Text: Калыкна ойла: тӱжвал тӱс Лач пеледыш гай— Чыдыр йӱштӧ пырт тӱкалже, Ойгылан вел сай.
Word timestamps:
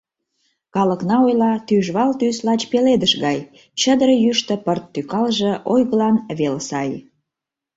Калыкна 0.75 1.15
ойла: 1.25 1.53
тӱжвал 1.67 2.11
тӱс 2.19 2.37
Лач 2.45 2.61
пеледыш 2.71 3.13
гай— 3.25 3.39
Чыдыр 3.79 4.09
йӱштӧ 4.23 4.55
пырт 4.65 4.83
тӱкалже, 4.93 5.51
Ойгылан 5.73 6.15
вел 6.37 6.57
сай. 6.69 6.89